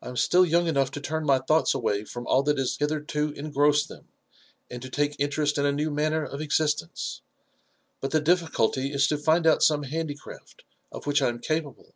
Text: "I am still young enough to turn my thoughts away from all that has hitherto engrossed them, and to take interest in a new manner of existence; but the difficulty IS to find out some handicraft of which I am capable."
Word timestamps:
"I 0.00 0.08
am 0.08 0.16
still 0.16 0.46
young 0.46 0.68
enough 0.68 0.92
to 0.92 1.00
turn 1.00 1.26
my 1.26 1.40
thoughts 1.40 1.74
away 1.74 2.04
from 2.04 2.28
all 2.28 2.44
that 2.44 2.58
has 2.58 2.76
hitherto 2.76 3.32
engrossed 3.32 3.88
them, 3.88 4.06
and 4.70 4.80
to 4.82 4.88
take 4.88 5.18
interest 5.18 5.58
in 5.58 5.66
a 5.66 5.72
new 5.72 5.90
manner 5.90 6.24
of 6.24 6.40
existence; 6.40 7.22
but 8.00 8.12
the 8.12 8.20
difficulty 8.20 8.92
IS 8.92 9.08
to 9.08 9.18
find 9.18 9.44
out 9.44 9.64
some 9.64 9.82
handicraft 9.82 10.62
of 10.92 11.08
which 11.08 11.20
I 11.20 11.26
am 11.28 11.40
capable." 11.40 11.92